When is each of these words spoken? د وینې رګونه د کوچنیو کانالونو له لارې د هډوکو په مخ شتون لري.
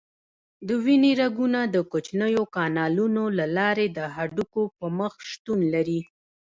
د 0.67 0.69
وینې 0.83 1.11
رګونه 1.21 1.59
د 1.73 1.75
کوچنیو 1.91 2.43
کانالونو 2.55 3.23
له 3.37 3.45
لارې 3.57 3.87
د 3.97 3.99
هډوکو 4.15 4.61
په 4.77 4.85
مخ 4.97 5.13
شتون 5.31 5.59
لري. 5.73 6.01